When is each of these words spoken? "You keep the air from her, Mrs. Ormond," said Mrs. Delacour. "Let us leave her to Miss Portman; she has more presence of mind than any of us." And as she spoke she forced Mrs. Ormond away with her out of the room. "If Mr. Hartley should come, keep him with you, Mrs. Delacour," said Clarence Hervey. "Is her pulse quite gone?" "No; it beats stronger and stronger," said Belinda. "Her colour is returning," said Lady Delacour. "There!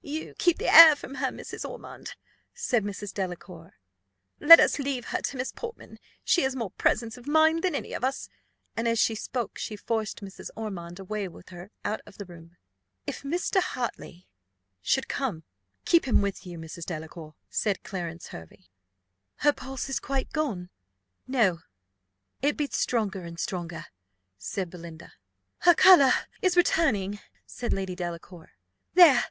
"You 0.00 0.34
keep 0.38 0.56
the 0.56 0.74
air 0.74 0.96
from 0.96 1.16
her, 1.16 1.26
Mrs. 1.26 1.68
Ormond," 1.68 2.14
said 2.54 2.84
Mrs. 2.84 3.12
Delacour. 3.12 3.74
"Let 4.40 4.60
us 4.60 4.78
leave 4.78 5.08
her 5.08 5.20
to 5.20 5.36
Miss 5.36 5.52
Portman; 5.52 5.98
she 6.24 6.44
has 6.44 6.56
more 6.56 6.70
presence 6.70 7.18
of 7.18 7.26
mind 7.26 7.62
than 7.62 7.74
any 7.74 7.92
of 7.92 8.02
us." 8.02 8.30
And 8.78 8.88
as 8.88 8.98
she 8.98 9.14
spoke 9.14 9.58
she 9.58 9.76
forced 9.76 10.22
Mrs. 10.24 10.48
Ormond 10.56 10.98
away 10.98 11.28
with 11.28 11.50
her 11.50 11.70
out 11.84 12.00
of 12.06 12.16
the 12.16 12.24
room. 12.24 12.56
"If 13.06 13.22
Mr. 13.24 13.60
Hartley 13.60 14.26
should 14.80 15.06
come, 15.06 15.44
keep 15.84 16.08
him 16.08 16.22
with 16.22 16.46
you, 16.46 16.56
Mrs. 16.56 16.86
Delacour," 16.86 17.34
said 17.50 17.82
Clarence 17.84 18.28
Hervey. 18.28 18.60
"Is 18.60 18.64
her 19.42 19.52
pulse 19.52 20.00
quite 20.00 20.32
gone?" 20.32 20.70
"No; 21.26 21.58
it 22.40 22.56
beats 22.56 22.78
stronger 22.78 23.22
and 23.24 23.38
stronger," 23.38 23.84
said 24.38 24.70
Belinda. 24.70 25.12
"Her 25.58 25.74
colour 25.74 26.12
is 26.40 26.56
returning," 26.56 27.20
said 27.44 27.74
Lady 27.74 27.94
Delacour. 27.94 28.52
"There! 28.94 29.26